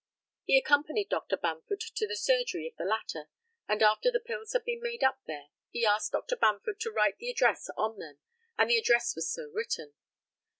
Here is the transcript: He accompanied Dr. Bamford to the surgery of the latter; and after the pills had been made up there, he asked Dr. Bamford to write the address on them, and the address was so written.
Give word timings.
He 0.45 0.57
accompanied 0.57 1.09
Dr. 1.09 1.37
Bamford 1.37 1.79
to 1.81 2.07
the 2.07 2.15
surgery 2.15 2.65
of 2.67 2.75
the 2.75 2.85
latter; 2.89 3.29
and 3.67 3.83
after 3.83 4.09
the 4.09 4.19
pills 4.19 4.53
had 4.53 4.65
been 4.65 4.81
made 4.81 5.03
up 5.03 5.19
there, 5.27 5.49
he 5.69 5.85
asked 5.85 6.13
Dr. 6.13 6.37
Bamford 6.37 6.79
to 6.79 6.91
write 6.91 7.19
the 7.19 7.29
address 7.29 7.69
on 7.77 7.99
them, 7.99 8.17
and 8.57 8.71
the 8.71 8.79
address 8.79 9.13
was 9.15 9.31
so 9.31 9.43
written. 9.53 9.93